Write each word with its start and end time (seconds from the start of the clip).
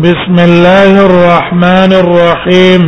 بسم 0.00 0.38
الله 0.42 0.98
الرحمن 1.04 1.92
الرحيم 1.94 2.84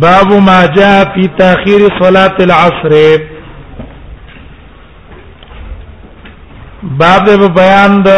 باب 0.00 0.32
ما 0.48 0.56
جاء 0.74 1.04
في 1.14 1.28
تاخير 1.38 1.84
صلاه 2.02 2.36
العصر 2.46 2.92
باب 6.82 7.24
د 7.44 7.48
بیان 7.60 7.96
د 8.02 8.08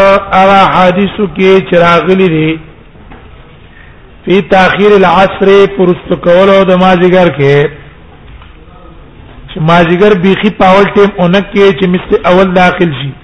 اوا 0.40 0.58
حدیثو 0.74 1.28
کې 1.36 1.70
چراغلی 1.70 2.28
دي 2.34 2.50
په 4.26 4.40
تاخير 4.56 4.96
العصر 4.98 5.52
پرست 5.76 6.12
کول 6.26 6.50
او 6.54 6.64
د 6.64 6.80
مازیګر 6.80 7.30
کې 7.38 7.70
چې 9.52 9.60
مازیګر 9.70 10.18
بيخي 10.26 10.54
پاول 10.60 10.92
ټیم 10.98 11.08
اونکه 11.18 11.70
چې 11.78 11.94
مست 11.96 12.18
اول 12.34 12.54
داخل 12.60 12.92
شي 13.04 13.14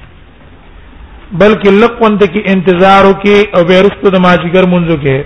بلکې 1.41 1.71
لقوند 1.83 2.21
کې 2.23 2.41
انتظار 2.55 3.05
وکي 3.11 3.37
او 3.57 3.61
بیرستو 3.71 4.09
د 4.15 4.17
ماجیګر 4.27 4.65
منځو 4.75 4.97
کې 5.05 5.19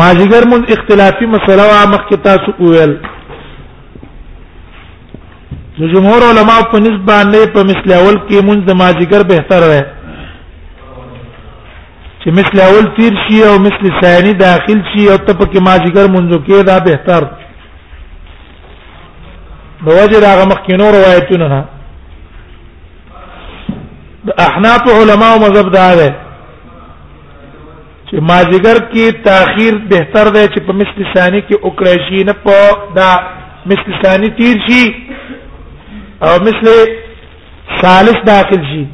ماجیګر 0.00 0.42
منځ 0.52 0.64
اختلافي 0.76 1.26
مسله 1.36 1.62
وا 1.72 1.82
مخ 1.94 2.02
کې 2.10 2.16
تاسو 2.28 2.48
وویل 2.64 2.92
د 5.80 5.82
جمهور 5.96 6.22
علما 6.30 6.56
په 6.70 6.80
نسبه 6.80 7.06
باندې 7.12 7.52
په 7.56 7.60
مثل 7.72 7.92
اول 8.00 8.20
کې 8.28 8.44
منځ 8.46 8.64
د 8.70 8.72
ماجیګر 8.84 9.22
بهتر 9.34 9.62
وي 9.72 9.82
چې 12.22 12.30
مثل 12.40 12.56
اول 12.70 12.84
تیر 12.98 13.14
شي 13.26 13.38
او 13.50 13.56
مثل 13.68 13.84
ثاني 14.02 14.32
داخل 14.48 14.78
شي 14.92 15.02
او 15.12 15.18
ته 15.18 15.32
په 15.38 15.44
کې 15.52 15.58
ماجیګر 15.68 16.10
منځو 16.16 16.46
کې 16.46 16.64
دا 16.70 16.76
بهتر 16.90 17.22
دی 17.30 17.41
د 19.84 19.88
وجه 19.98 20.18
دا 20.24 20.32
مخکینو 20.52 20.86
روایتونه 20.96 21.46
نه 21.54 21.60
د 24.26 24.28
احناف 24.46 24.82
علما 24.98 25.28
او 25.34 25.38
مذهب 25.44 25.66
دا 25.76 25.88
ده 26.00 26.08
چې 28.08 28.16
مازیګر 28.30 28.78
کې 28.92 29.04
تاخير 29.28 29.74
بهتر 29.92 30.26
ده 30.36 30.42
چې 30.52 30.60
په 30.66 30.72
مثل 30.80 30.98
ثاني 31.14 31.40
کې 31.42 31.54
وکړی 31.62 32.00
شي 32.08 32.20
نه 32.28 32.32
په 32.44 32.58
دا 32.98 33.10
مثل 33.72 33.88
ثاني 34.04 34.28
تیر 34.40 34.56
شي 34.68 34.82
او 36.26 36.34
مثل 36.46 36.66
ثالث 37.82 38.18
داخل 38.30 38.60
شي 38.70 38.84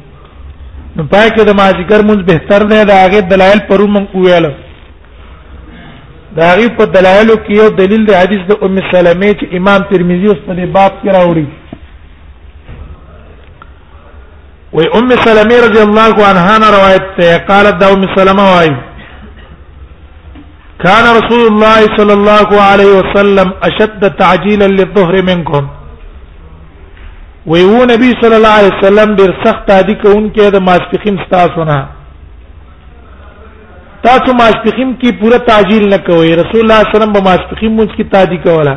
نو 0.95 1.01
پای 1.03 1.29
کې 1.29 1.45
د 1.45 1.49
مازیګر 1.59 2.05
مونږ 2.09 2.21
بهتر 2.31 2.61
ده 2.73 2.79
دا 2.91 2.97
هغه 3.05 3.19
دلایل 3.33 3.59
پرو 3.69 3.85
مونږ 3.97 4.07
ویل 4.15 4.45
دا 6.37 6.51
غي 6.57 6.67
په 6.77 6.83
دلایلو 6.93 7.35
کې 7.37 7.51
یو 7.61 7.69
دلیل 7.77 8.01
دی 8.07 8.13
حدیث 8.15 8.41
د 8.49 8.59
ام 8.65 8.75
سلمہ 8.91 9.29
چې 9.39 9.55
امام 9.59 9.81
ترمذی 9.91 10.27
اوس 10.33 10.41
په 10.49 10.65
باب 10.75 10.91
کې 11.03 11.11
راوړي 11.15 11.47
و 14.73 14.79
ام 14.99 15.09
سلمہ 15.25 15.57
رضی 15.67 15.81
الله 15.87 16.27
عنها 16.29 16.57
نه 16.65 16.69
روایت 16.77 17.07
ده 17.19 17.37
قالت 17.49 17.79
دا 17.81 17.87
ام 17.95 18.05
سلمہ 18.17 18.45
وايي 18.55 18.75
كان 20.83 21.05
رسول 21.19 21.45
الله 21.51 21.79
صلى 21.97 22.13
الله 22.19 22.61
عليه 22.69 22.91
وسلم 22.99 23.49
اشد 23.69 24.09
تعجيلا 24.23 24.65
للظهر 24.77 25.21
منكم 25.31 25.67
ويو 27.45 27.83
نبی 27.93 28.09
صلی 28.23 28.35
الله 28.35 28.55
علیه 28.59 28.77
وسلم 28.81 29.15
ډیر 29.21 29.35
سخت 29.45 29.71
عادی 29.77 29.95
کوونکې 30.03 30.51
د 30.55 30.63
ماسپخین 30.69 31.17
ستاسو 31.25 31.63
نه 31.69 31.98
تاسو 34.03 34.33
ماسپخیم 34.39 34.91
کی 34.99 35.11
پوره 35.21 35.37
تعجیل 35.47 35.85
نه 35.93 35.97
کوئ 36.09 36.29
رسول 36.39 36.59
الله 36.59 36.59
صلی 36.59 36.59
الله 36.59 36.77
علیه 36.81 36.91
وسلم 36.97 37.13
به 37.15 37.21
ماسپخیم 37.29 37.73
موږ 37.79 37.89
کی 37.97 38.03
تعجیل 38.13 38.41
کوله 38.47 38.75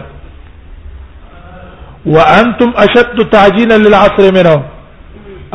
وانتم 2.16 2.70
اشد 2.84 3.16
تعجیلا 3.34 3.76
للعصر 3.84 4.24
منه 4.38 4.54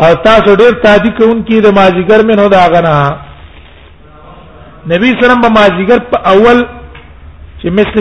او 0.04 0.12
تاسو 0.30 0.50
ډیر 0.64 0.72
تعجیل 0.88 1.14
کوونکی 1.20 1.58
د 1.68 1.70
مازیګر 1.80 2.22
منه 2.32 2.44
دا 2.56 2.62
غنا 2.78 2.96
نبی 4.96 5.08
سلام 5.26 5.40
په 5.46 5.50
مازیګر 5.60 6.00
په 6.16 6.20
اول 6.34 6.58
چې 7.62 7.70
مثل 7.80 7.98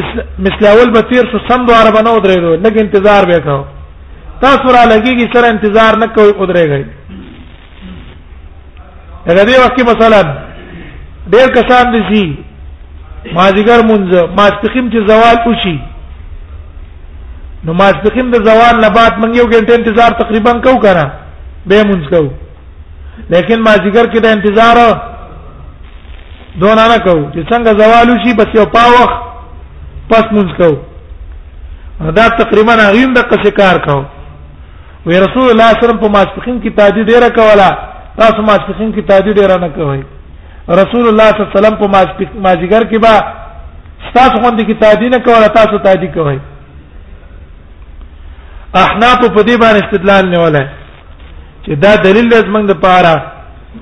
مثل 0.49 0.65
اول 0.75 0.89
به 0.97 1.03
تیر 1.13 1.31
شو 1.35 1.39
سم 1.51 1.67
دواره 1.69 1.91
بنو 2.01 2.17
درېدو 2.21 2.67
لګ 2.67 2.79
انتظار 2.87 3.23
به 3.29 3.39
کاو 3.51 3.63
تاسو 4.41 4.67
را 4.73 4.85
لګیږي 4.95 5.27
سره 5.37 5.47
انتظار 5.53 5.93
نه 6.05 6.09
کوي 6.17 6.33
ودرېږي 6.33 6.95
دا 9.27 9.47
دې 9.47 9.55
وخت 9.63 9.79
مثلا 9.95 10.23
ډېر 11.35 11.49
کسان 11.55 11.93
دي 11.93 12.01
چې 12.09 12.23
مازیګر 13.37 13.81
مونږ 13.91 14.03
ماسپخیم 14.39 14.91
چې 14.93 15.01
زوال 15.11 15.39
وشي 15.49 15.77
نو 17.65 17.73
ماسپخیم 17.81 18.27
د 18.35 18.45
زوال 18.49 18.77
نه 18.85 18.89
بعد 18.97 19.19
مونږ 19.21 19.33
یو 19.39 19.47
ګڼ 19.53 19.63
انتظار 19.79 20.17
تقریبا 20.23 20.53
کو 20.67 20.77
کنه 20.87 21.05
به 21.69 21.83
مونږ 21.91 22.03
کو 22.11 22.23
لیکن 23.35 23.59
مازیګر 23.67 24.07
کې 24.13 24.21
د 24.23 24.27
انتظار 24.37 24.77
دون 26.63 26.79
نه 26.79 26.99
کو 27.07 27.15
چې 27.35 27.49
څنګه 27.53 27.71
زوال 27.83 28.09
وشي 28.11 28.33
بس 28.41 28.51
یو 28.59 28.67
پاوخ 28.79 29.11
پس 30.11 30.27
مونږ 30.33 30.57
کو 30.61 30.71
دا 32.19 32.27
تقریبا 32.43 32.75
غیم 32.95 33.11
د 33.15 33.21
قصې 33.31 33.51
کار 33.53 33.79
کو 33.87 34.03
وی 35.07 35.19
رسول 35.27 35.47
الله 35.51 35.51
صلی 35.51 35.53
الله 35.53 35.73
علیه 35.73 35.85
وسلم 35.85 35.99
په 36.05 36.09
ماسپخیم 36.19 36.59
کې 36.61 36.77
تعدید 36.81 37.07
ډیره 37.13 37.29
کوله 37.39 37.69
تاسو 38.21 38.39
ماسپخیم 38.49 38.93
کې 38.93 39.03
تعدید 39.13 39.35
ډیره 39.39 39.57
نه 39.65 39.69
کوئ 39.79 40.03
رسول 40.69 41.09
الله 41.09 41.25
صلی 41.31 41.41
الله 41.41 41.59
علیه 41.59 41.59
وسلم 41.59 41.77
په 41.79 42.41
ماجیګر 42.43 42.83
کې 42.91 42.99
با 42.99 43.15
تاسو 44.15 44.43
خوندې 44.43 44.65
کې 44.69 44.75
تادی 44.81 45.09
نه 45.09 45.19
کوله 45.19 45.49
تاسو 45.55 45.79
تادی 45.85 46.07
کوي 46.09 46.39
احناف 48.75 49.19
په 49.35 49.43
دې 49.43 49.57
باندې 49.63 49.85
استدلال 49.85 50.29
نه 50.31 50.39
ولای 50.39 50.67
چې 51.67 51.73
دا 51.79 51.95
دلیل 52.03 52.31
لازم 52.31 52.67
د 52.67 52.75
پاره 52.83 53.15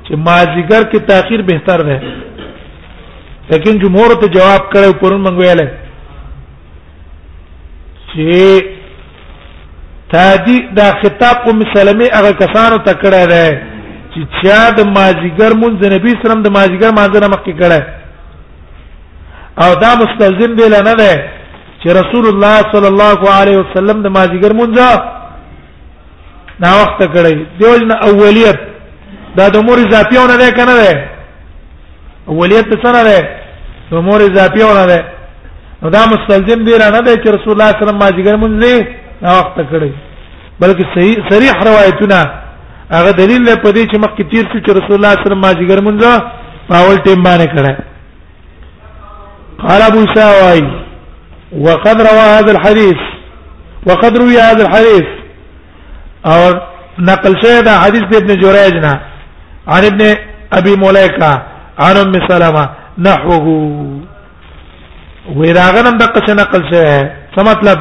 چې 0.04 0.12
ماجیګر 0.16 0.90
کې 0.90 0.98
تاخير 1.08 1.42
بهتر 1.42 1.78
ده 1.82 2.00
لیکن 3.50 3.78
جمهور 3.78 4.14
ته 4.20 4.28
جواب 4.28 4.60
کړو 4.74 5.00
پرون 5.00 5.20
مونږ 5.22 5.36
ویل 5.40 5.66
چې 8.12 8.64
تادی 10.12 10.60
دا 10.74 10.92
خطاب 11.02 11.44
کوم 11.44 11.62
سلمي 11.74 12.06
هغه 12.12 12.32
کسانو 12.32 12.76
ته 12.78 12.92
کړه 12.94 13.28
ده 13.28 13.73
چې 14.14 14.22
چا 14.40 14.58
د 14.78 14.80
ماجیګر 14.96 15.52
مونږ 15.60 15.74
نبی 15.94 16.10
سلام 16.22 16.42
د 16.42 16.46
ماجیګر 16.56 16.90
مانځنه 16.98 17.28
مخکې 17.34 17.52
کړه 17.60 17.80
او 19.64 19.70
دا 19.82 19.90
مستلزم 20.02 20.50
دی 20.58 20.66
نه 20.70 20.94
ده 21.00 21.12
چې 21.82 21.88
رسول 22.00 22.24
الله 22.32 22.56
صلی 22.72 22.88
الله 22.92 23.18
علیه 23.40 23.56
وسلم 23.64 23.98
د 24.02 24.06
ماجیګر 24.16 24.52
مونږ 24.60 24.70
دا 26.64 26.72
وخت 26.82 26.98
کړی 27.14 27.36
دیول 27.58 27.82
نه 27.90 27.94
اولیت 28.08 28.58
دا 29.36 29.48
د 29.54 29.56
مور 29.66 29.78
اضافیونه 29.82 30.34
ده 30.42 30.48
کنه 30.58 30.74
ده 30.82 30.92
اولیت 32.32 32.64
څه 32.74 32.90
نه 32.96 33.02
ده 33.08 33.20
د 33.90 33.94
مور 34.06 34.20
اضافیونه 34.30 34.84
ده 34.90 35.00
نو 35.82 35.86
دا 35.96 36.00
مستلزم 36.14 36.60
دی 36.66 36.72
نه 36.78 37.00
ده 37.06 37.12
چې 37.22 37.28
رسول 37.36 37.52
الله 37.52 37.68
صلی 37.70 37.74
الله 37.74 37.78
علیه 37.78 37.86
وسلم 37.86 38.00
ماجیګر 38.04 38.34
مونږ 38.42 38.54
نه 39.22 39.28
وخت 39.38 39.56
کړی 39.72 39.90
بلکې 40.62 40.84
صحیح 40.94 41.16
صریح 41.30 41.52
روایتونه 41.68 42.43
هغه 42.92 43.10
دلیل 43.12 43.42
له 43.46 43.54
پدې 43.56 43.86
چې 43.90 43.96
مخکې 44.04 44.22
تیر 44.30 44.44
شو 44.52 44.58
چې 44.60 44.70
رسول 44.76 44.92
الله 44.96 45.10
صلی 45.14 45.16
الله 45.16 45.20
علیه 45.20 45.36
وسلم 45.40 45.44
ماجګر 45.46 45.80
مونږه 45.84 46.12
پاول 46.68 46.96
ټیم 46.96 47.22
باندې 47.24 47.46
کړه 47.54 47.72
قال 49.62 49.82
ابو 49.82 50.02
ساوي 50.14 50.62
وقد 51.52 52.00
روى 52.00 52.26
هذا 52.38 52.50
الحديث 52.50 52.96
وقد 53.86 54.16
روى 54.18 54.40
هذا 54.40 54.62
الحديث 54.66 55.06
اور 56.26 56.60
نقل 56.98 57.32
شهد 57.42 57.68
حديث 57.68 58.02
ابن 58.16 58.26
جريج 58.40 58.74
نه 58.84 59.00
عن 59.68 59.84
ابن 59.84 60.00
ابي 60.52 60.76
مليكه 60.76 61.42
عن 61.78 61.96
ام 61.96 62.12
سلمة 62.28 62.68
نحوه 62.98 63.46
ویراغه 65.36 65.80
نن 65.82 65.98
دغه 65.98 66.18
څه 66.26 66.32
نقل 66.42 66.60
شوی 66.70 67.00
څه 67.36 67.40
مطلب 67.50 67.78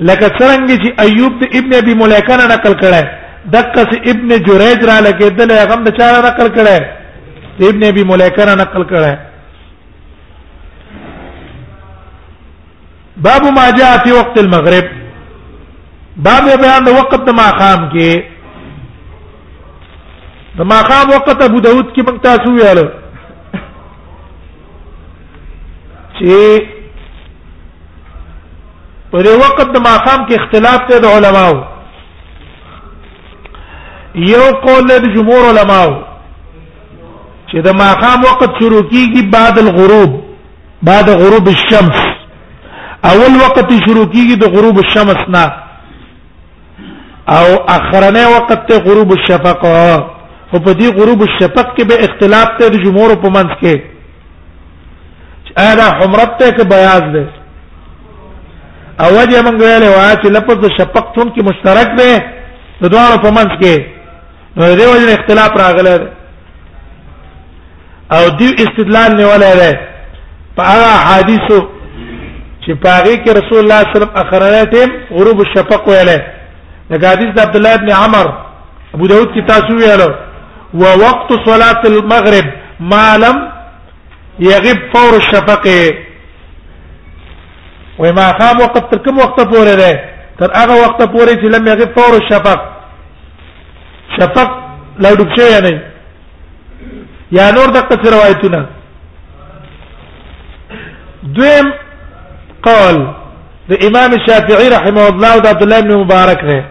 لکه 0.00 0.26
څنګه 0.26 0.74
چې 0.84 0.88
ایوب 1.00 1.32
ابن 1.58 1.74
ابي 1.74 1.94
مليكه 1.94 2.36
نقل 2.54 2.72
کړه 2.82 3.25
دقه 3.52 4.00
ابن 4.10 4.28
جریج 4.46 4.84
را 4.90 4.98
لګیدل 5.06 5.50
هغه 5.60 5.76
د 5.88 5.96
چا 5.98 6.10
نقل 6.26 6.48
کړه 6.58 6.78
ابن 7.70 7.82
ابي 7.90 8.04
مليكه 8.10 8.44
را 8.48 8.54
نقل 8.62 8.84
کړه 8.90 9.14
باب 13.26 13.44
ما 13.58 13.66
جاء 13.78 13.90
في 14.06 14.12
وقت 14.20 14.38
المغرب 14.42 14.86
باب 16.28 16.44
بیان 16.62 16.84
د 16.88 16.96
وقت 16.98 17.20
د 17.28 17.38
ماقام 17.40 17.84
کې 17.92 18.22
د 20.58 20.70
ماقام 20.72 21.10
وقت 21.14 21.42
ابو 21.48 21.60
داود 21.66 21.94
کې 21.94 22.02
موږ 22.06 22.16
تاسو 22.22 22.56
ویاله 22.56 22.86
چې 26.18 26.62
پر 29.16 29.24
وقت 29.44 29.74
د 29.74 29.78
ماقام 29.88 30.20
کې 30.28 30.34
اختلاف 30.40 30.86
دی 30.92 30.98
د 31.08 31.16
علماو 31.16 31.64
یو 34.24 34.46
قول 34.66 34.88
د 35.02 35.06
جمهور 35.14 35.42
علماو 35.50 35.88
چې 37.50 37.60
د 37.64 37.68
ماقام 37.78 38.22
وخت 38.24 38.50
شروع 38.60 38.82
کیږي 38.90 39.22
بعد 39.30 39.58
الغروب 39.58 40.12
بعد 40.82 41.08
غروب 41.22 41.48
الشمس 41.48 41.98
اول 43.10 43.34
وخت 43.40 43.72
شروع 43.86 44.04
کیږي 44.04 44.36
د 44.42 44.48
غروب 44.54 44.78
الشمس 44.84 45.18
نه 45.28 45.52
او 47.36 47.46
اخرنه 47.76 48.22
وخت 48.36 48.52
ته 48.68 48.78
غروب 48.86 49.12
الشفق 49.18 49.64
او 50.52 50.58
په 50.58 50.72
دې 50.72 50.94
غروب 50.98 51.22
الشفق 51.22 51.66
کې 51.76 51.84
به 51.88 52.04
اختلاف 52.06 52.48
ته 52.60 52.68
د 52.68 52.84
جمهور 52.84 53.14
په 53.24 53.28
منځ 53.28 53.50
کې 53.62 53.74
ایا 55.64 55.74
دا 55.74 55.86
حمرت 56.00 56.32
ته 56.38 56.48
کې 56.56 56.64
بیاض 56.64 57.12
ده 57.12 57.28
او 59.02 59.08
وجه 59.18 59.42
موږ 59.42 59.56
ویلې 59.60 59.90
وای 59.98 60.16
چې 60.22 60.28
لفظ 60.36 60.66
شفق 60.78 61.12
تون 61.14 61.28
کې 61.34 61.46
مشترک 61.48 61.94
ده 61.98 62.24
د 62.80 62.84
دوه 62.94 63.16
په 63.26 63.30
منځ 63.36 63.52
کې 63.62 63.95
نو 64.56 64.64
دې 64.64 64.86
وجه 64.90 65.12
اختلاف 65.14 65.56
راغلی 65.62 65.90
دی 66.02 66.08
او 68.12 68.28
دی 68.38 68.46
استدلال 68.64 69.16
نه 69.16 69.24
ولا 69.28 69.50
دی 69.60 69.72
په 70.56 70.62
هغه 70.68 70.92
حدیثو 71.08 71.58
چې 72.64 72.72
پاغي 72.84 73.16
کې 73.16 73.30
رسول 73.38 73.58
الله 73.62 73.80
صلی 73.80 73.94
الله 73.94 73.94
علیه 73.94 73.94
وسلم 73.96 74.18
اخرنه 74.22 74.62
ټیم 74.72 74.92
غروب 75.18 75.40
الشفق 75.46 75.88
ویلې 75.88 76.18
دا 76.90 77.10
حدیث 77.12 77.34
د 77.36 77.40
عبد 77.46 77.56
الله 77.56 77.74
ابن 77.78 77.90
عمر 78.02 78.26
ابو 78.94 79.06
داود 79.12 79.34
کې 79.34 79.46
تاسو 79.46 79.76
ویلو 79.78 80.14
او 80.88 80.98
وقت 81.02 81.28
صلاه 81.48 81.80
المغرب 81.92 82.46
ما 82.92 83.16
لم 83.24 83.36
يغب 84.40 84.78
فور 84.94 85.16
الشفق 85.16 85.68
وما 87.98 88.30
قام 88.38 88.60
وقت 88.60 88.90
تر 88.90 88.98
کوم 89.04 89.18
وخت 89.18 89.38
پورې 89.40 89.76
ده 89.82 89.92
تر 90.38 90.50
هغه 90.60 90.74
وخت 90.84 91.00
پورې 91.12 91.32
چې 91.42 91.46
لم 91.56 91.68
يغب 91.68 91.92
فور 91.98 92.14
الشفق 92.20 92.75
شفق 94.20 94.50
لا 94.98 95.14
ډوبشه 95.14 95.60
نه 95.64 95.82
یا 97.38 97.46
نور 97.50 97.68
د 97.76 97.78
قص 97.88 98.02
روایتونه 98.14 98.60
دویم 101.22 101.66
قول 102.68 102.96
د 103.68 103.72
امام 103.88 104.10
شافعي 104.26 104.68
رحمه 104.76 105.04
الله 105.08 105.32
او 105.34 105.40
د 105.40 105.46
عبد 105.46 105.62
الله 105.62 105.80
بن 105.80 105.92
مبارک 105.98 106.44
نه 106.44 106.64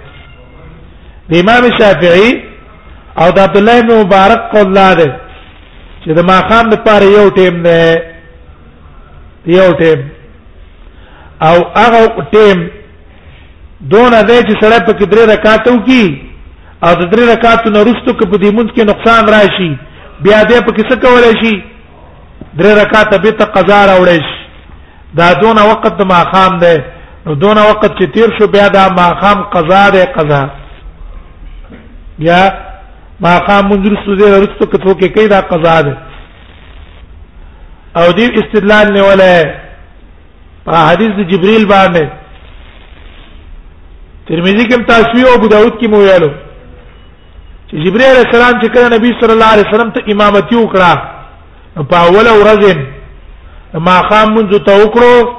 د 1.30 1.39
امام 1.44 1.63
شافعي 1.80 2.30
او 3.21 3.30
د 3.31 3.39
عبد 3.39 3.57
الله 3.57 3.81
بن 3.81 3.91
مبارک 4.03 4.41
قول 4.53 4.74
لا 4.74 4.94
ده 4.94 5.07
چې 6.03 6.12
د 6.18 6.21
ماقام 6.31 6.69
لپاره 6.74 7.06
یو 7.18 7.30
ټیم 7.38 7.56
نه 7.68 8.01
یو 9.59 9.71
ټیم 9.81 10.00
او 11.48 11.56
هغه 11.81 12.01
ټیم 12.36 12.68
دون 13.81 14.13
دې 14.27 14.39
چې 14.48 14.56
سره 14.63 14.86
په 14.86 14.94
کډره 15.00 15.33
رکاتو 15.33 15.80
کی 15.88 16.25
او 16.85 16.93
د 16.99 17.03
درې 17.11 17.23
رکعاتو 17.33 17.69
نه 17.75 17.79
وروسته 17.83 18.09
که 18.19 18.25
په 18.31 18.37
دې 18.41 18.49
مونږ 18.55 18.67
کې 18.75 18.83
نقصان 18.91 19.23
راشي 19.35 19.69
بیا 20.25 20.39
دې 20.49 20.57
په 20.65 20.71
کیسه 20.77 20.95
کولای 21.05 21.33
شي 21.41 21.55
درې 22.59 22.71
رکعات 22.81 23.09
به 23.23 23.31
ته 23.39 23.45
قضا 23.55 23.79
راوړی 23.91 24.19
شي 24.27 24.41
دا 25.19 25.27
دونه 25.41 25.61
وخت 25.71 25.93
د 25.97 26.01
ماخام 26.13 26.53
ده 26.63 26.73
نو 27.25 27.35
دونه 27.43 27.61
وخت 27.69 27.91
چې 27.99 28.05
تیر 28.13 28.29
شو 28.37 28.45
بیا 28.55 28.67
دا 28.77 28.83
ماخام 29.01 29.39
قضا 29.55 29.83
ده 29.95 30.05
قضا 30.17 30.41
بیا 32.19 32.41
ماقام 33.25 33.63
مونږ 33.71 33.81
وروسته 33.88 34.11
دې 34.19 34.27
وروسته 34.38 34.63
کته 34.73 34.93
کې 34.99 35.07
کیدا 35.17 35.39
قضا 35.51 35.75
ده 35.88 35.95
او 37.99 38.05
دې 38.17 38.25
استدلال 38.41 38.88
نه 38.97 39.01
ولا 39.09 39.33
په 40.65 40.73
حدیث 40.89 41.11
د 41.17 41.21
جبريل 41.31 41.65
باندې 41.73 42.03
ترمذی 44.27 44.63
کې 44.69 44.85
تاسو 44.88 45.27
او 45.27 45.33
ابو 45.38 45.47
داود 45.53 45.73
کې 45.81 45.88
مو 45.91 45.97
ویلو 45.97 46.33
چې 47.69 47.77
جبرئیل 47.85 48.17
السلام 48.23 48.57
چې 48.62 48.67
کړه 48.73 48.88
نبی 48.95 49.12
صلی 49.21 49.33
الله 49.35 49.50
علیه 49.53 49.67
وسلم 49.69 49.89
ته 49.95 50.01
امامتی 50.13 50.56
وکړه 50.56 50.91
په 51.91 51.97
اول 52.07 52.27
ورځ 52.27 52.77
ما 53.88 53.97
خام 54.09 54.27
منذ 54.38 54.53
توکړو 54.69 55.29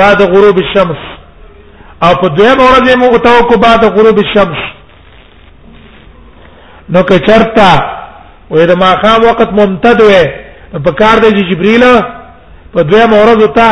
بعد 0.00 0.22
غروب 0.32 0.56
الشمس 0.64 1.00
او 2.04 2.12
په 2.20 2.28
دویم 2.38 2.58
ورځ 2.68 2.96
مو 2.98 3.18
توکړو 3.28 3.58
بعد 3.66 3.84
غروب 3.96 4.18
الشمس 4.24 4.62
نو 6.94 7.02
که 7.10 7.18
چرتا 7.28 7.70
وې 8.50 8.66
د 8.70 8.78
ما 8.82 8.90
خام 9.04 9.24
وخت 9.28 9.52
ممتد 9.60 10.02
وې 10.08 10.30
په 10.88 10.92
کار 11.00 11.18
د 11.24 11.38
جبرئیل 11.52 11.82
په 12.74 12.82
دویم 12.90 13.12
ورځ 13.12 13.44
ته 13.60 13.70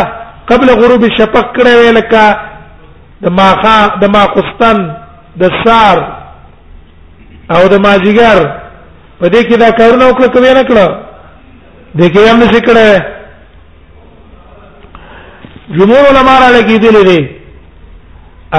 قبل 0.50 0.68
غروب 0.80 1.04
الشفق 1.08 1.52
کړه 1.56 1.72
وې 1.82 1.94
لکه 1.98 2.38
د 3.22 3.28
ما 3.36 3.50
د 4.02 4.10
ما 4.14 4.24
قسطن 4.36 4.78
د 5.40 5.42
سار 5.64 5.96
او 7.54 7.62
د 7.68 7.74
ماجیګر 7.86 8.38
په 9.20 9.26
دې 9.32 9.40
کې 9.48 9.56
دا 9.62 9.68
کارونه 9.78 10.04
وکړه 10.10 10.28
کوي 10.34 10.52
نه 10.58 10.62
کړه 10.68 10.86
دې 11.98 12.06
کې 12.12 12.20
هم 12.30 12.38
نشي 12.42 12.60
کړه 12.68 12.86
جمهور 15.76 16.02
علما 16.10 16.34
را 16.42 16.48
لګیدل 16.58 16.96
دي 17.10 17.20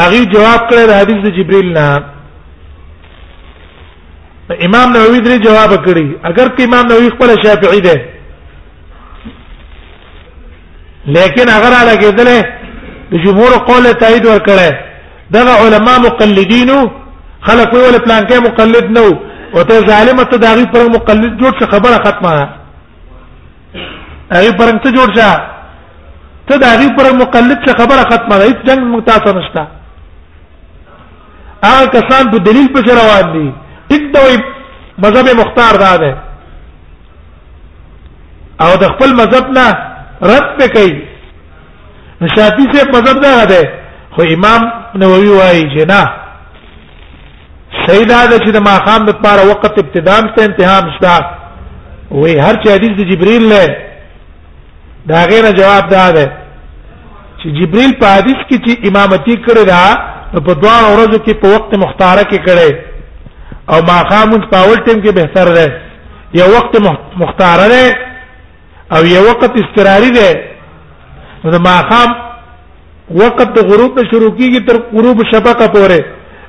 هغه 0.01 0.21
جواب 0.33 0.61
کړی 0.69 0.83
د 0.89 0.93
حدیث 1.01 1.17
د 1.23 1.27
جبرئیل 1.37 1.67
نه 1.77 1.87
امام 4.67 4.87
نووي 4.95 5.19
درې 5.25 5.37
جواب 5.47 5.71
کړی 5.87 6.05
اگر 6.29 6.47
که 6.55 6.63
امام 6.63 6.85
نووي 6.91 7.09
خپل 7.15 7.29
شافعي 7.43 7.81
ده 7.87 7.97
لیکن 11.15 11.49
اگر 11.57 11.71
علاقه 11.83 12.09
دله 12.19 12.39
د 13.11 13.13
جمهور 13.25 13.51
قول 13.69 13.93
تایید 13.93 14.25
ورکړي 14.25 14.71
دغه 15.35 15.51
علما 15.63 15.93
مقلدینو 16.07 16.81
خلک 17.45 17.73
ویول 17.73 17.97
پلان 18.05 18.25
کې 18.27 18.39
مقلد 18.45 18.89
نه 18.97 19.19
او 19.55 19.63
ته 19.69 19.79
ظالم 19.89 20.17
ته 20.33 20.37
داغي 20.43 20.65
پر 20.73 20.83
مقلد 20.95 21.31
جوړ 21.41 21.51
څه 21.59 21.67
خبره 21.71 21.97
ختمه 22.05 22.49
هغه 24.35 24.51
پر 24.59 24.69
ته 24.83 24.89
جوړ 24.97 25.07
شه 25.17 25.41
ته 26.51 26.57
داغي 26.65 26.87
پر 26.97 27.09
مقلد 27.21 27.57
څه 27.65 27.73
خبره 27.81 28.03
ختمه 28.11 28.37
ده 28.37 28.47
هیڅ 28.47 28.67
جنگ 28.67 28.83
متاسه 28.93 29.33
نشته 29.37 29.67
هغه 31.65 31.87
کسان 31.97 32.31
په 32.35 32.45
دلیل 32.49 32.67
پر 32.77 32.81
روان 32.91 33.33
دي 33.35 33.47
ټیک 33.91 34.03
دوی 34.15 34.41
مذهب 35.05 35.35
مختار 35.41 35.75
دا 35.85 35.91
ده 36.05 36.13
او 38.63 38.71
د 38.81 38.91
خپل 38.95 39.13
مذهب 39.23 39.49
نه 39.49 39.67
رد 40.35 40.65
کوي 40.79 40.97
نشاتی 42.23 42.63
سے 42.73 42.87
مذهب 42.95 43.21
دا 43.29 43.37
ده 43.53 43.61
خو 44.15 44.21
امام 44.37 44.73
نووي 45.01 45.29
وايي 45.35 45.63
جناح 45.77 46.20
صحیح 47.79 48.03
دا 48.09 48.19
چې 48.27 48.51
د 48.55 48.63
ماقام 48.67 49.05
لپاره 49.09 49.43
وخت 49.49 49.79
ابتدام 49.81 50.27
ته 50.37 50.45
انتهام 50.47 50.89
شته 50.95 51.13
وی 52.11 52.37
هر 52.39 52.57
چې 52.63 52.69
حدیث 52.75 52.95
د 52.99 53.07
جبرئیل 53.11 53.45
له 53.51 53.75
دا 55.11 55.21
غیر 55.31 55.49
جواب 55.59 55.87
دا 55.93 56.05
ده 56.17 56.25
چې 57.39 57.47
جبرئیل 57.59 57.93
په 58.01 58.07
حدیث 58.17 58.41
کې 58.43 58.57
چې 58.65 58.87
امامتی 58.89 59.35
کړی 59.43 59.65
دا 59.73 59.83
په 60.47 60.53
دوه 60.65 60.75
ورځو 60.89 61.23
کې 61.25 61.33
په 61.45 61.55
وخت 61.55 61.77
مختاره 61.85 62.23
کې 62.31 62.39
کړی 62.45 62.75
او 63.73 63.81
ماقام 63.93 64.29
په 64.53 64.57
اول 64.57 64.79
ټیم 64.85 64.99
کې 65.05 65.11
بهتر 65.15 65.53
ده 65.55 65.67
یو 66.43 66.49
وخت 66.57 66.75
مختاره 67.23 67.67
ده 67.73 67.97
او 68.95 69.03
یو 69.15 69.23
وخت 69.31 69.59
استراری 69.63 70.11
ده 70.21 70.29
نو 71.43 71.51
د 71.57 71.61
ماقام 71.71 72.11
وقت 73.19 73.57
غروب 73.69 73.99
شروع 74.11 74.31
کیږي 74.37 74.67
تر 74.67 74.81
غروب 74.95 75.21
شفقه 75.31 75.67
پورې 75.75 76.01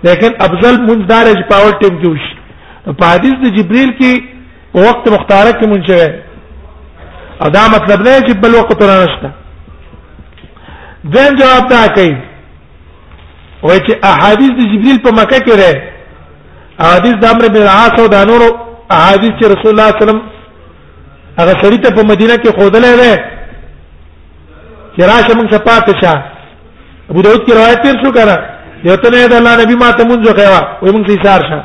لیکن 0.07 0.31
افضل 0.47 0.81
مونږ 0.87 1.01
دار 1.11 1.27
چې 1.33 1.45
پاول 1.51 1.73
ټیم 1.83 1.97
کې 2.03 2.09
وشي 2.15 2.95
په 3.01 3.05
حدیث 3.15 3.35
د 3.45 3.53
جبريل 3.57 3.91
کې 4.01 4.25
په 4.73 4.79
وخت 4.89 5.09
مختاره 5.15 5.53
کې 5.59 5.67
مونږ 5.73 5.83
شوی 5.91 7.45
ادا 7.49 7.63
مطلب 7.75 8.01
نه 8.07 8.15
چې 8.27 8.33
بل 8.45 8.55
وخت 8.61 8.83
را 8.89 8.97
نشته 9.05 9.31
دین 11.17 11.37
جواب 11.41 11.69
تا 11.73 11.83
کوي 11.99 12.11
وای 13.63 13.79
چې 13.87 13.93
احادیث 14.13 14.53
د 14.61 14.73
جبريل 14.75 14.99
په 15.05 15.11
مکه 15.19 15.39
کې 15.47 15.57
ده 15.63 15.83
احادیث 16.87 17.15
د 17.23 17.29
امر 17.35 17.49
بن 17.59 17.67
عاص 17.75 18.01
او 18.03 18.07
د 18.15 18.23
انور 18.23 18.41
احادیث 18.91 19.33
چې 19.39 19.45
رسول 19.55 19.71
الله 19.75 19.89
صلی 19.91 20.03
الله 20.03 20.05
علیه 20.05 20.07
وسلم 20.07 21.37
هغه 21.39 21.53
شریته 21.63 21.91
په 22.01 22.09
مدینه 22.13 22.35
کې 22.35 22.51
خودلې 22.59 22.93
ده 23.03 23.25
چې 24.97 25.01
راشه 25.13 25.39
موږ 25.39 25.51
صفات 25.55 26.05
شه 26.05 26.23
ابو 27.13 27.23
داود 27.27 27.47
کی 27.47 27.53
روایت 27.59 27.81
تیر 27.85 27.97
شو 28.05 28.11
کړه 28.19 28.59
یو 28.87 28.97
ته 29.03 29.09
د 29.33 29.35
الله 29.39 29.55
نبی 29.63 29.75
ما 29.83 29.91
ته 29.99 30.03
مونږ 30.11 30.23
کوي 30.39 30.49
وای 30.53 30.91
مونږ 30.95 31.05
ته 31.09 31.13
اشاره 31.19 31.45
شه 31.49 31.59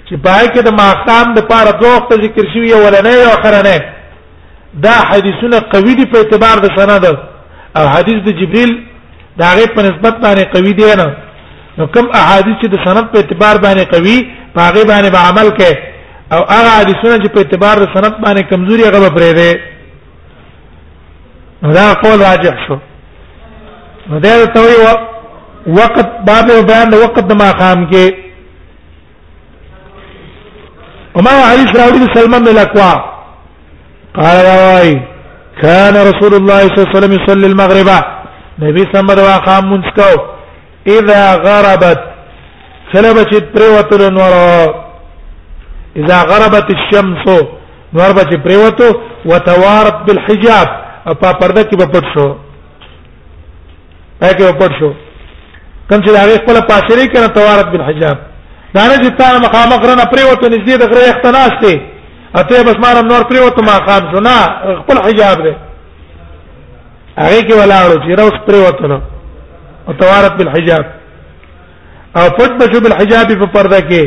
چې 0.08 0.14
پای 0.26 0.48
کې 0.48 0.62
د 0.64 0.70
ماقام 0.82 1.34
د 1.34 1.40
پاره 1.50 1.72
دوه 1.72 1.96
وخت 1.98 2.14
ذکر 2.24 2.44
شوی 2.54 2.74
ولنه 2.74 3.10
او 3.26 3.38
اخرنه 3.40 3.78
دا 4.84 4.94
حدیثونه 5.10 5.60
قوی 5.60 5.94
دي 5.96 6.06
په 6.12 6.18
اعتبار 6.18 6.58
د 6.60 6.68
سند 6.80 7.06
او 7.78 7.88
حدیث 7.88 8.18
د 8.26 8.30
جبريل 8.42 8.82
دا 9.38 9.54
غي 9.58 9.66
په 9.76 9.82
نسبت 9.90 10.14
باندې 10.24 10.44
قوي 10.54 10.74
دي 10.74 10.96
نه 10.96 11.08
نو 11.78 11.88
کوم 11.88 12.06
احادیث 12.22 12.56
چې 12.62 12.68
د 12.74 12.76
سند 12.86 13.06
په 13.12 13.18
اعتبار 13.20 13.56
باندې 13.66 13.84
قوي 13.94 14.18
هغه 14.58 14.84
باندې 14.92 15.10
به 15.16 15.20
عمل 15.30 15.50
کوي 15.58 15.76
او 16.34 16.42
هغه 16.56 16.70
حدیثونه 16.80 17.16
چې 17.24 17.28
په 17.34 17.38
اعتبار 17.40 17.76
د 17.80 17.86
سند 17.96 18.14
باندې 18.26 18.42
کمزوري 18.50 18.84
هغه 18.84 19.10
پرې 19.16 19.32
دي 19.40 19.52
دا 21.74 21.94
قول 22.04 22.22
راجح 22.22 22.56
شو 22.68 22.78
نو 24.10 24.20
دا 24.20 24.46
ته 24.56 24.62
وی 24.62 24.80
وقت 25.80 26.08
باب 26.28 26.48
بیان 26.72 26.90
د 26.90 26.94
وقت 27.04 27.20
د 27.28 27.34
مقام 27.46 27.90
کې 27.92 28.08
وما 31.16 31.32
حديث 31.52 31.70
راوي 31.80 32.08
سلمان 32.18 32.44
بن 32.44 32.52
الاكوع 32.52 32.94
قال 34.16 34.46
يا 34.46 34.58
واي 34.66 35.00
كان 35.62 35.94
رسول 36.10 36.34
الله 36.36 36.60
صلى 36.68 36.78
الله 36.78 36.90
عليه 36.90 36.98
وسلم 36.98 37.12
يصلي 37.24 37.46
المغرب 37.48 37.90
نبی 38.60 38.84
سمر 38.94 39.18
واقام 39.20 39.66
منسکو 39.70 40.16
اذا 40.88 41.22
غربت 41.44 42.04
خلبت 42.94 43.34
پروتل 43.56 44.14
نور 44.14 44.34
اذا 45.98 46.22
غربت 46.24 46.70
الشمس 46.76 47.26
نور 47.94 48.12
بچ 48.16 48.34
پروتو 48.46 48.90
وتوارت 49.26 49.98
بالحجاب 50.08 50.68
په 51.06 51.32
پرده 51.32 51.64
کې 51.64 51.78
په 51.78 51.86
پټ 51.86 52.04
شو 52.14 52.28
پای 54.20 54.34
کې 54.34 54.44
په 54.44 54.60
پټ 54.60 54.72
شو 54.80 54.92
کوم 55.90 56.02
چې 56.02 56.10
هغه 56.10 56.38
خپل 56.44 56.60
پاسری 56.70 57.06
کړه 57.08 57.28
توارت 57.38 57.68
بالحجاب 57.76 58.18
دا 58.76 58.88
نه 58.88 58.98
چې 58.98 59.18
تا 59.20 59.28
مقام 59.48 59.70
غرنه 59.86 60.06
پروتو 60.14 60.52
نږدې 60.56 60.78
د 60.78 60.84
غره 60.84 61.10
اختناس 61.10 61.52
ته 61.62 61.82
اته 62.42 62.64
بس 62.70 62.76
ما 62.86 62.92
نور 63.12 63.24
پروتو 63.32 63.62
ما 63.70 63.80
خام 63.88 64.12
شو 64.12 64.20
نه 64.30 64.36
خپل 64.82 65.04
حجاب 65.08 65.44
دی 65.46 65.54
هغه 67.24 67.42
کې 67.48 67.54
ولاړو 67.62 67.96
چې 68.04 68.10
روس 68.20 68.36
پر 68.46 68.56
وته 68.64 68.98
او 69.88 69.94
توارت 70.02 70.34
بالحجاب 70.38 70.86
او 72.18 72.26
پټ 72.38 72.52
بشو 72.60 72.80
بالحجاب 72.84 73.28
په 73.40 73.46
پرده 73.56 73.80
کې 73.90 74.04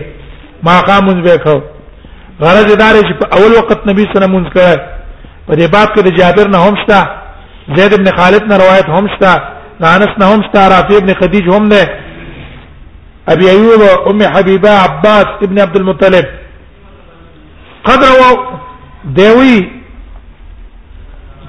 ما 0.62 0.80
قامون 0.80 1.22
وکاو 1.26 1.60
غرض 2.40 2.76
دار 2.76 2.94
چې 3.08 3.14
په 3.20 3.26
اول 3.36 3.52
وخت 3.58 3.88
نبی 3.90 4.02
صلی 4.02 4.08
الله 4.08 4.16
علیه 4.16 4.16
وسلم 4.16 4.32
مونږ 4.36 4.46
کړه 4.52 4.80
په 5.46 5.52
دې 5.58 5.66
باب 5.72 5.88
کې 5.94 6.00
د 6.04 6.10
جابر 6.18 6.48
نه 6.48 6.58
همستا 6.58 6.98
زید 7.76 7.92
ابن 7.94 8.08
خالد 8.16 8.42
نه 8.52 8.56
روایت 8.62 8.86
همستا 8.88 9.32
انس 9.80 10.12
نه 10.18 10.24
همستا 10.32 10.68
رافی 10.68 10.96
ابن 10.96 11.12
خدیج 11.20 11.48
هم 11.48 11.64
نه 11.68 11.88
ابي 13.28 13.50
ايوب 13.50 13.82
ام 14.10 14.22
حبيبه 14.34 14.70
عباس 14.70 15.26
ابن 15.42 15.58
عبد 15.60 15.76
المطلب 15.76 16.24
قدر 17.84 18.12
و 18.20 18.24
دوي 19.04 19.70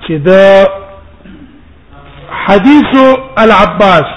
چې 0.07 0.11
دا 0.27 0.65
حدیث 2.45 2.91
العباس 3.43 4.09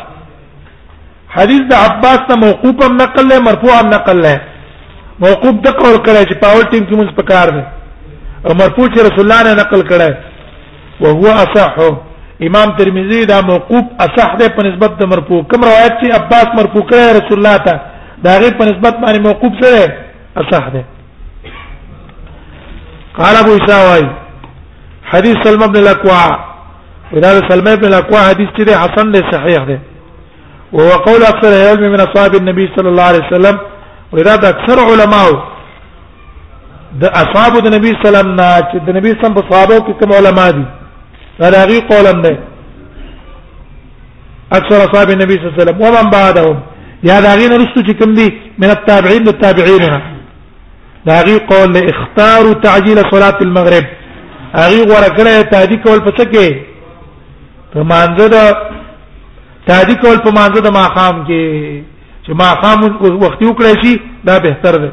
حدیث 1.36 1.60
د 1.70 1.74
عباس 1.74 2.18
ته 2.30 2.34
موقوف 2.40 2.82
هم 2.86 2.96
نقل 3.02 3.28
له 3.28 3.38
مرفوع 3.44 3.74
هم 3.80 3.90
نقل 3.90 4.18
له 4.22 4.40
موقوف 5.22 5.54
د 5.66 5.74
قول 5.78 5.96
کړه 6.06 6.22
چې 6.28 6.34
پاول 6.42 6.64
ټیم 6.72 6.84
کې 6.88 6.94
موږ 6.98 7.14
پکار 7.20 7.48
دي 7.56 7.62
او 8.46 8.54
مرفوع 8.62 8.86
چې 8.86 8.98
رسول 9.06 9.20
الله 9.24 9.42
نه 9.42 9.54
نقل 9.62 9.82
کړه 9.88 10.16
او 11.00 11.06
هو 11.06 11.28
اصح 11.44 11.80
امام 12.50 12.76
ترمذی 12.82 13.22
دا 13.32 13.40
موقوف 13.52 13.84
اصح 14.08 14.34
ده 14.42 14.48
په 14.58 14.62
نسبت 14.68 14.98
د 15.00 15.04
مرفوع 15.14 15.40
کوم 15.54 15.64
روایت 15.70 15.98
چې 16.02 16.20
عباس 16.20 16.46
مرفوع 16.60 16.82
کړه 16.92 17.16
رسول 17.20 17.38
الله 17.38 17.56
ته 17.56 17.80
دا 18.28 18.38
غي 18.42 18.50
په 18.62 18.70
نسبت 18.72 18.94
باندې 19.04 19.28
موقوف 19.28 19.58
سره 19.60 19.96
اصح 20.44 20.68
ده 20.68 20.84
قال 23.20 23.36
ابو 23.44 23.56
اسحاق 23.56 24.08
حديث 25.14 25.36
سلمى 25.44 25.66
بن 25.68 25.76
الاكوع 25.80 26.22
ودا 27.12 27.30
سلمہ 27.48 27.74
بن 27.80 27.86
الاقوا 27.86 28.20
حدیث 28.28 28.52
چه 28.58 28.76
حسن 28.82 29.10
له 29.14 29.22
صحیح 29.32 29.64
ده 29.70 29.80
وهو 30.72 30.92
قول 31.06 31.22
اكثر 31.30 31.48
العلم 31.48 31.92
من 31.94 32.00
اصحاب 32.06 32.34
النبي 32.40 32.68
صلى 32.76 32.88
الله 32.88 33.02
عليه 33.02 33.22
وسلم 33.28 33.58
ودا 34.12 34.34
اکثر 34.50 34.78
علماء 34.86 35.26
د 37.02 37.04
اصحاب 37.22 37.58
د 37.64 37.74
نبی 37.74 37.88
صلی 38.06 38.20
الله 38.20 38.20
علیه 38.20 38.22
وسلم 38.22 38.32
نه 38.40 38.48
چې 38.70 38.78
د 38.86 38.90
نبی 38.96 39.10
صلی 39.12 39.12
الله 39.12 39.20
علیه 39.24 39.24
وسلم 39.24 39.36
په 39.40 39.50
صحابه 39.50 39.78
کې 39.78 39.92
کوم 40.00 40.12
علما 40.20 40.46
دي 40.50 40.64
دا 41.38 41.46
هغه 41.46 41.80
قولم 41.92 42.22
ده 42.22 42.32
اکثر 44.58 44.78
اصحاب 44.88 45.08
النبي 45.14 45.34
صلى 45.36 45.46
الله 45.46 45.54
عليه 45.56 45.64
وسلم 45.64 45.78
ومن 45.84 46.10
بعدهم 46.10 46.56
يا 47.10 47.20
داغين 47.26 47.52
رستو 47.62 47.80
چې 47.88 47.92
کوم 48.00 48.14
دي 48.18 48.26
من 48.58 48.68
التابعين 48.70 49.22
للتابعين 49.22 50.00
داغي 51.06 51.38
قول 51.52 51.76
اختاروا 51.76 52.54
تعجيل 52.66 52.98
صلاه 53.14 53.38
المغرب 53.48 53.84
اغي 54.64 54.82
ورکړه 54.92 55.50
تعدی 55.54 55.76
کول 55.84 55.98
پڅکه 56.08 56.70
په 57.74 57.80
مانزه 57.92 58.26
د 58.34 58.36
تادی 59.68 59.94
کول 60.02 60.18
په 60.24 60.30
مانزه 60.38 60.60
د 60.64 60.68
ماقام 60.80 61.14
کې 61.28 61.42
چې 62.24 62.30
ماقام 62.44 62.78
وختي 63.24 63.44
وکړي 63.48 63.72
شي 63.82 63.92
دا 64.28 64.34
به 64.44 64.50
تر 64.62 64.76
ده 64.82 64.90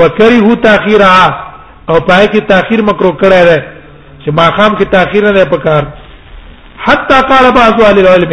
وکره 0.00 0.54
تاخيرها 0.68 1.26
او 1.90 1.96
پای 2.08 2.26
کې 2.32 2.40
تاخير 2.52 2.80
مکرو 2.90 3.10
کړی 3.22 3.42
دی 3.48 3.58
چې 4.22 4.30
ماقام 4.40 4.76
کې 4.78 4.84
تاخير 4.96 5.22
نه 5.32 5.44
پکار 5.54 5.82
حتا 6.86 7.18
قال 7.30 7.46
بعض 7.58 7.74
اهل 7.84 7.98
العلم 8.02 8.32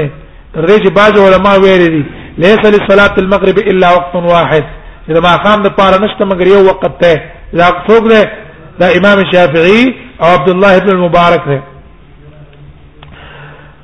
تر 0.54 0.68
دې 0.70 0.78
چې 0.84 0.90
بعض 1.00 1.14
علما 1.28 1.54
ویلي 1.64 1.90
دي 1.96 2.04
ليس 2.46 2.60
للصلاه 2.74 3.14
المغرب 3.24 3.58
الا 3.72 3.90
وقت 3.98 4.16
واحد 4.36 4.64
اذا 5.10 5.20
ماقام 5.30 5.62
د 5.64 5.68
پاره 5.80 5.98
نشته 6.06 6.26
مگر 6.32 6.48
یو 6.54 6.62
وخت 6.70 6.86
ته 7.02 7.22
لا 7.60 7.68
څوک 7.90 8.04
دی 8.14 8.24
دا 8.80 8.88
امام 8.98 9.20
شافعي 9.34 9.84
او 10.24 10.28
عبد 10.36 10.50
الله 10.50 10.72
ابن 10.78 10.90
المبارک 10.96 11.44
دی 11.50 11.58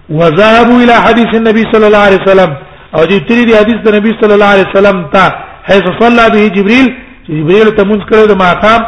وذهبوا 0.10 0.78
الى 0.84 0.94
حديث 0.94 1.30
النبي 1.36 1.64
صلى 1.74 1.88
الله 1.88 1.98
عليه 2.08 2.18
وسلم 2.26 2.56
او 2.96 3.02
دې 3.10 3.18
تری 3.30 3.44
دې 3.48 3.54
حدیث 3.62 3.78
د 3.86 3.88
نبی 3.96 4.12
صلی 4.22 4.34
الله 4.36 4.46
عليه 4.56 4.66
وسلم 4.74 4.98
ته 5.14 5.30
حيث 5.70 5.86
صلى 6.02 6.24
به 6.34 6.44
جبريل 6.58 6.88
چې 7.28 7.32
جبريل 7.40 7.68
ته 7.78 7.84
مونږ 7.90 8.02
کړو 8.10 8.26
د 8.28 8.32
ماقام 8.44 8.82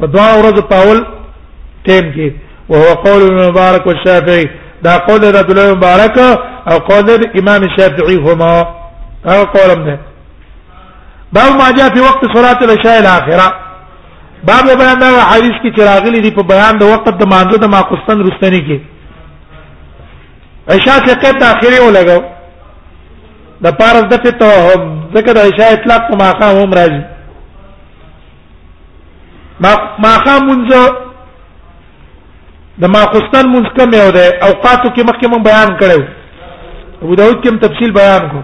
په 0.00 0.06
دعا 0.14 0.30
ورځ 0.38 0.60
پاول 0.72 0.98
ټیم 1.86 2.04
کې 2.14 2.28
وهو 2.68 2.94
قول 3.04 3.22
مبارک 3.48 3.86
والشافعي 3.86 4.46
دا 4.82 4.96
قول 5.06 5.18
د 5.20 5.36
عبد 5.36 5.50
الله 5.50 5.74
مبارک 5.76 6.16
او 6.70 6.78
قول 6.88 7.02
د 7.02 7.12
امام 7.40 7.60
الشافعي 7.64 8.16
هما 8.24 8.50
هغه 9.26 9.44
قول 9.54 9.70
ده 9.86 9.98
باب 11.36 11.50
ما 11.60 11.70
جاء 11.76 11.88
في 11.94 12.00
وقت 12.08 12.22
صلاه 12.36 12.58
العشاء 12.62 12.96
الاخره 13.00 13.48
باب 14.48 14.64
بیان 14.80 14.96
دا 15.02 15.08
حدیث 15.30 15.56
کی 15.62 15.70
چراغلی 15.76 16.20
دی 16.24 16.30
په 16.38 16.42
بیان 16.52 16.74
د 16.78 16.82
وقت 16.94 17.14
د 17.22 17.24
مانزه 17.34 17.56
د 17.64 17.66
ماقستان 17.76 18.16
رستنی 18.26 18.60
کې 18.68 18.76
عشاء 20.68 20.98
څخه 21.06 21.30
تاخيري 21.40 21.80
ولګو 21.86 22.20
د 23.64 23.76
پارس 23.80 24.04
د 24.12 24.22
ته 24.24 24.30
توهم 24.40 24.82
ذکر 25.16 25.34
عشاء 25.46 25.70
اطلاق 25.74 26.02
په 26.08 26.16
ماقام 26.22 26.56
هم 26.60 26.74
راځي 26.78 27.02
ما 29.64 29.72
ماقام 30.04 30.40
منځ 30.46 30.74
د 32.82 32.84
ماقستان 32.94 33.46
منځ 33.54 33.66
کم 33.76 33.88
یو 34.00 34.10
ده 34.16 34.24
اوقاتو 34.48 34.88
کې 34.94 35.02
مخکې 35.08 35.26
مون 35.32 35.42
بیان 35.48 35.70
کړو 35.80 36.00
ابو 37.02 37.14
داود 37.20 37.36
کې 37.42 37.58
تفصیل 37.66 37.90
بیان 38.00 38.28
کو 38.32 38.40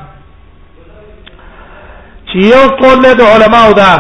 چې 2.29 2.37
یو 2.53 2.65
قول 2.81 3.03
د 3.21 3.23
علماو 3.33 3.73
دا 3.81 3.93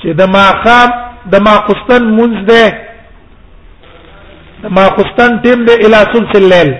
چې 0.00 0.08
د 0.20 0.30
ماقام 0.38 0.90
د 1.32 1.42
ماقستان 1.48 2.02
منځ 2.18 2.46
ده 2.50 2.64
ما 4.70 4.82
خستان 4.96 5.36
ټیم 5.42 5.64
دی 5.64 5.72
الی 5.84 6.02
ثلث 6.12 6.36
الليل 6.36 6.72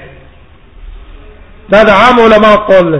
دا 1.72 1.82
د 1.82 1.90
عام 1.90 2.20
علما 2.20 2.54
قول 2.66 2.92
دی 2.92 2.98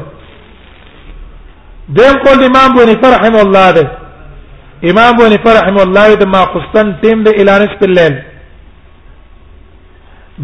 دیم 1.99 2.19
قول 2.25 2.45
امام 2.45 2.73
بونی 2.77 2.95
فرحم 3.03 3.35
الله 3.41 3.71
دی 3.77 3.83
امام 4.91 5.17
بونی 5.17 5.37
فرحم 5.45 5.79
الله 5.83 6.15
د 6.23 6.29
ما 6.35 6.43
خستان 6.55 6.93
ټیم 7.03 7.23
دی 7.25 7.31
الی 7.41 7.53
نصف 7.65 7.83
الليل 7.89 8.15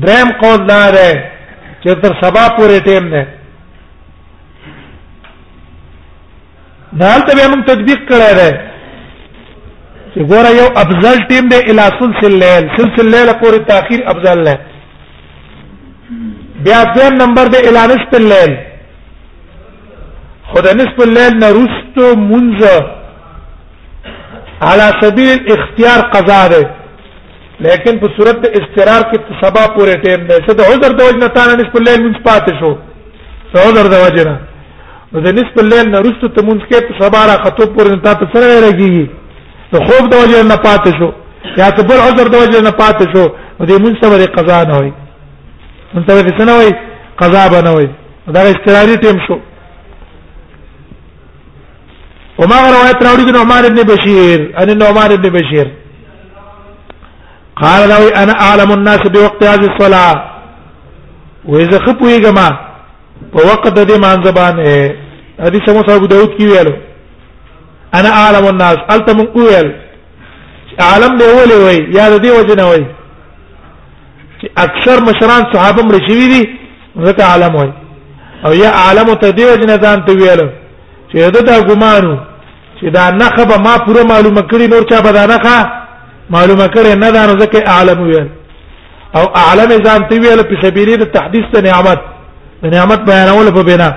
دریم 0.02 0.30
قول 0.42 0.66
دا 0.66 0.80
دی 0.90 1.12
چې 1.82 2.00
تر 2.02 2.14
سبا 2.22 2.48
پورې 2.56 2.80
ټیم 2.86 3.10
دی 3.14 3.22
دا 6.98 7.06
هلته 7.14 7.32
به 7.36 7.48
موږ 7.54 7.64
تطبیق 7.66 8.00
کړی 8.08 8.34
دی 8.40 8.50
ګوره 10.26 10.50
یو 10.58 10.66
افضل 10.82 11.18
ټیم 11.30 11.48
دی 11.50 11.56
الی 11.70 11.82
سلسل 12.00 12.32
لیل 12.44 12.64
سلسل 12.76 13.08
لیل 13.14 13.28
پورې 13.40 13.58
تاخير 13.72 14.00
افضل 14.12 14.38
لیل 14.46 14.62
بیا 16.64 16.80
دیم 16.94 17.14
نمبر 17.20 17.46
دی 17.52 17.58
الی 17.68 17.84
نصف 17.92 18.16
لیل 18.30 18.54
خدای 20.54 20.74
نصف 20.80 20.98
لیل 21.10 21.38
نه 21.42 21.48
رستو 21.58 22.08
منځ 22.16 22.64
على 24.62 24.86
سبيل 25.02 25.32
الاختيار 25.40 26.00
قضا 26.14 26.40
ده 26.54 26.62
لیکن 27.66 27.98
په 27.98 28.08
صورت 28.16 28.46
استقرار 28.48 29.02
کې 29.12 29.40
سبا 29.44 29.64
پورې 29.74 29.94
ټیم 30.04 30.28
دی 30.30 30.40
څه 30.48 30.58
د 30.62 30.72
عذر 30.72 30.92
د 31.00 31.10
وجنه 31.10 31.26
تانه 31.38 31.54
نصف 31.60 31.78
لیل 31.84 32.02
منځ 32.06 32.22
پاتې 32.24 32.58
شو 32.60 32.76
څه 33.54 33.70
عذر 33.70 33.86
د 33.94 34.04
وجنه 34.06 34.36
نو 35.12 35.20
د 35.28 35.40
نصف 35.40 35.62
لیل 35.64 35.90
نه 35.94 35.98
رستو 36.08 36.28
ته 36.38 36.42
منځ 36.50 36.62
کې 36.70 37.00
سبا 37.02 37.24
را 37.32 37.40
خطو 37.46 37.64
پورې 37.66 37.90
نه 37.90 38.02
تاسو 38.10 38.26
سره 38.36 38.60
راګیږي 38.68 39.06
د 39.72 39.76
خوب 39.88 40.08
د 40.12 40.14
وجه 40.22 40.42
نه 40.42 40.56
پاتې 40.64 40.90
شو 40.98 41.08
یا 41.60 41.68
ته 41.76 41.82
بل 41.88 41.98
عذر 42.06 42.26
د 42.30 42.36
وجه 42.42 42.60
نه 42.68 42.72
پاتې 42.80 43.04
شو 43.12 43.24
نو 43.60 43.66
دې 43.66 43.76
مونږ 43.82 43.94
سره 44.00 44.26
قضا 44.36 44.58
نه 44.70 44.76
وي 44.80 44.92
مونږ 45.94 46.04
سره 46.08 46.28
څه 46.38 46.44
نه 46.50 46.54
وي 46.58 46.68
قضا 47.20 47.42
به 47.52 47.60
نه 47.68 47.72
وي 47.76 47.88
دا 48.34 48.40
استراري 48.52 48.96
ټیم 49.04 49.18
شو 49.26 49.36
وما 52.38 52.58
روایت 52.76 52.98
راوړي 53.06 53.32
د 53.32 53.36
عمر 53.44 53.64
ابن 53.68 53.78
بشیر 53.92 54.40
ان 54.60 54.82
عمر 54.90 55.10
ابن 55.14 55.28
بشیر 55.36 55.68
قال 57.62 57.88
لو 57.90 58.02
انا 58.22 58.32
اعلم 58.46 58.72
الناس 58.72 59.02
بوقت 59.14 59.40
هذه 59.52 59.68
الصلاه 59.72 60.24
واذا 61.50 61.78
خپويګما 61.84 62.48
په 63.32 63.36
وخت 63.48 63.68
د 63.78 63.90
دې 63.90 63.98
مانځ 64.04 64.24
باندې 64.38 65.46
حدیث 65.46 65.64
مو 65.74 65.82
صاحب 65.86 66.08
داود 66.10 66.32
کی 66.38 66.46
ویلو 66.46 66.76
انا 67.96 68.10
عالم 68.18 68.44
الناس 68.52 68.78
التم 68.94 69.18
قویل 69.34 69.66
عالم 70.88 71.12
دی 71.20 71.24
ولې 71.36 71.56
وای 71.64 71.80
یا 71.98 72.04
د 72.12 72.14
دې 72.24 72.30
وجنه 72.38 72.64
وای 72.70 72.84
چې 74.40 74.46
اکثر 74.64 74.96
مشران 75.08 75.42
صحابه 75.52 75.82
مړ 75.82 75.94
شوی 76.08 76.26
دي 76.34 76.42
ځکه 77.06 77.22
عالم 77.30 77.54
وای 77.54 77.70
او 78.46 78.52
یا 78.62 78.70
عالم 78.82 79.08
ته 79.22 79.30
دی 79.30 79.44
وجنه 79.44 79.76
ځان 79.84 79.98
ته 80.06 80.12
ویل 80.18 80.40
چې 81.12 81.16
دا 81.34 81.40
د 81.50 81.66
ګمانو 81.68 82.14
چې 82.80 82.86
دا 82.96 83.10
نخه 83.10 83.44
به 83.50 83.56
ما 83.66 83.74
پوره 83.84 84.02
معلومه 84.12 84.42
کړی 84.50 84.66
نور 84.72 84.82
چا 84.90 85.00
به 85.00 85.10
دا 85.12 85.26
نخه 85.34 85.56
معلومه 86.30 86.66
کړی 86.74 86.92
نه 87.04 87.10
دا 87.10 87.26
نو 87.26 87.34
ځکه 87.42 87.68
عالم 87.68 87.98
ویل 88.02 88.28
او 89.16 89.22
اعلم 89.42 89.70
ځان 89.86 90.00
ته 90.10 90.14
ویل 90.22 90.42
په 90.50 90.54
سبیل 90.62 90.88
د 90.96 91.04
تحديث 91.16 91.44
ته 91.52 91.58
نعمت 91.68 92.00
نعمت 92.74 93.00
بیانول 93.08 93.50
په 93.56 93.62
بنا 93.70 93.90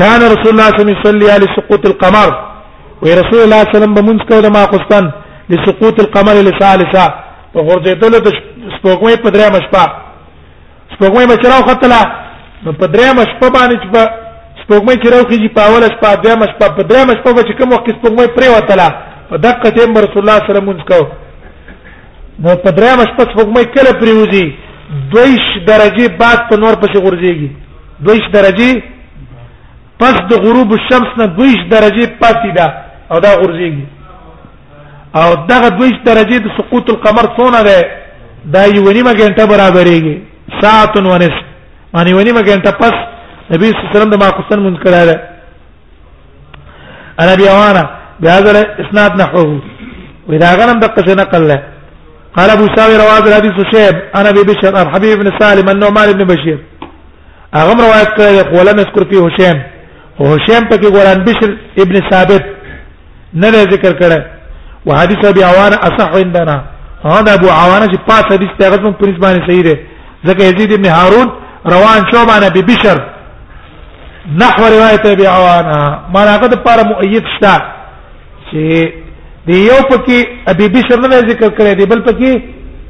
كان 0.00 0.20
رسول 0.32 0.48
الله 0.52 0.64
صلى 0.70 0.76
الله 0.80 0.82
عليه 0.82 0.98
وسلم 0.98 0.98
يصلي 1.20 1.26
على 1.32 1.46
سقوط 1.56 1.82
القمر 1.86 2.28
وي 3.02 3.14
رسول 3.14 3.40
الله 3.44 3.62
صلی 3.62 3.62
الله 3.62 3.76
علیه 3.76 3.78
وسلم 3.78 3.94
بمونځ 3.98 4.20
کو 4.28 4.40
د 4.40 4.52
ماخستان 4.56 5.04
لسقوط 5.50 5.96
القمر 6.02 6.36
لثالثه 6.48 7.02
په 7.52 7.60
غورځېدل 7.68 8.14
د 8.26 8.28
سپوږمۍ 8.76 9.16
په 9.24 9.28
درې 9.34 9.46
مشپا 9.56 9.82
سپوږمۍ 10.94 11.24
مچراو 11.30 11.62
خطلا 11.68 12.00
په 12.80 12.86
درې 12.94 13.08
مشپا 13.18 13.48
باندې 13.56 13.76
چې 13.82 13.88
سپوږمۍ 14.62 14.94
چې 15.02 15.08
راوخیږي 15.14 15.48
په 15.56 15.60
اوله 15.70 15.86
شپه 15.96 16.10
درې 16.24 16.34
مشپا 16.42 16.66
په 16.78 16.82
درې 16.90 17.02
مشپا 17.10 17.30
چې 17.48 17.52
کوم 17.58 17.68
وخت 17.72 17.86
سپوږمۍ 17.98 18.28
پرې 18.36 18.48
وتله 18.56 18.88
په 19.30 19.36
دقه 19.36 19.70
ټیم 19.76 19.98
رسول 20.06 20.20
الله 20.22 20.38
صلی 20.38 20.40
الله 20.40 20.40
علیه 20.40 20.50
وسلم 20.50 20.86
کو 20.90 21.00
نو 22.42 22.50
په 22.64 22.70
درې 22.78 22.92
مشپا 23.00 23.22
سپوږمۍ 23.32 23.64
کله 23.74 23.90
پریوځي 24.00 24.44
دویش 25.12 25.44
درجه 25.70 26.06
بعد 26.22 26.40
په 26.50 26.54
نور 26.62 26.74
پسې 26.80 26.96
غورځيږي 27.06 27.48
دویش 28.04 28.26
درجه 28.32 28.82
پس 30.00 30.12
د 30.30 30.34
غروب 30.44 30.68
الشمس 30.78 31.10
نه 31.20 31.26
دویش 31.38 31.60
درجه 31.74 32.04
پاتې 32.22 32.50
ده 32.58 32.66
او 33.12 33.18
دا 33.20 33.30
غورځيږي 33.40 33.84
او 35.22 35.28
دغه 35.50 35.68
دویش 35.78 35.96
درجه 36.06 36.38
د 36.44 36.46
سقوط 36.56 36.86
القمر 36.90 37.26
څونه 37.36 37.60
ده 37.68 37.78
دا 38.54 38.62
یو 38.76 38.86
نیمه 38.96 39.12
ګنټه 39.20 39.44
برابرېږي 39.52 40.16
ساعت 40.60 40.92
و 41.10 41.14
نصف 41.24 41.44
معنی 41.94 42.10
یو 42.10 42.20
نیمه 42.28 42.40
ګنټه 42.48 42.70
پس 42.80 42.94
نبی 43.52 43.66
صلی 43.68 43.74
الله 43.78 43.86
علیه 43.90 43.96
وسلم 43.98 44.12
د 44.12 44.16
ماقصن 44.24 44.58
منکر 44.66 44.90
ده 45.10 45.14
انا 47.22 47.34
بیوانا 47.38 47.84
بهذا 48.20 48.62
اسناد 48.82 49.12
نحوه 49.22 49.60
واذا 50.28 50.48
غنم 50.58 50.78
دقه 50.84 51.08
نقل 51.20 51.42
له 51.48 51.58
قال 52.36 52.48
ابو 52.56 52.66
ساوي 52.76 52.96
رواه 53.04 53.18
الحديث 53.30 53.56
شيب 53.74 53.96
انا 54.18 54.28
ابي 54.32 54.42
بشر 54.50 54.72
عن 54.80 54.86
حبيب 54.94 55.12
بن 55.20 55.28
سالم 55.40 55.68
النعمان 55.68 56.08
بن 56.12 56.24
بشير 56.32 56.58
اغم 57.60 57.78
روایت 57.86 58.10
کړی 58.18 58.38
ولم 58.56 58.76
يذكر 58.82 59.04
فيه 59.10 59.20
هشام 59.26 59.58
وهشام 60.20 60.62
پکې 60.70 60.88
ګوران 60.96 61.18
بشر 61.28 61.50
ابن 61.84 61.96
ثابت 62.10 62.44
نه 63.40 63.48
ذکر 63.74 63.92
کړه 64.00 64.20
وحديث 64.88 65.20
ابي 65.32 65.42
عوانه 65.50 65.76
اصح 65.88 66.10
عندنا 66.24 66.56
هذا 67.14 67.30
ابو 67.34 67.48
عوانه 67.60 67.86
چې 67.92 67.98
پات 68.08 68.24
حدیث 68.32 68.50
ته 68.58 68.70
غتم 68.72 68.92
پرنس 69.00 69.18
باندې 69.24 69.46
صحیح 69.48 69.62
ده 69.66 69.74
ځکه 70.28 70.42
یزید 70.48 70.72
ابن 70.72 70.86
هارون 70.96 71.28
روان 71.74 72.00
شو 72.12 72.24
باندې 72.30 72.52
به 72.54 72.62
بشر 72.62 72.98
نحو 74.42 74.62
روایت 74.76 75.06
ابي 75.06 75.26
عوانه 75.26 75.76
ما 76.14 76.24
راغد 76.30 76.54
پر 76.64 76.78
مؤید 76.90 77.24
شتا 77.36 77.54
چې 78.50 78.88
دی 79.46 79.60
یو 79.66 79.78
پکې 79.90 80.26
ابي 80.54 80.68
بشر 80.78 81.00
نه 81.08 81.16
ذکر 81.30 81.48
کړی 81.58 81.76
دی 81.78 81.86
بل 81.92 82.02
پکې 82.06 82.42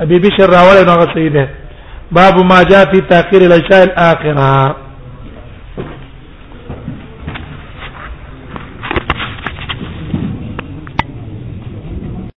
ابي 0.05 0.19
بشر 0.29 0.51
راول 0.59 0.85
نو 0.87 1.05
صحیح 1.15 1.31
ده 1.39 1.49
باب 2.19 2.39
ما 2.51 2.63
جاء 2.63 2.85
في 2.93 3.01
تاخير 3.15 3.43
العشاء 3.47 3.85
الاخره 3.85 4.86